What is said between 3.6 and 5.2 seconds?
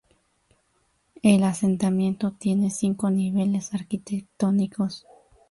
arquitectónicos.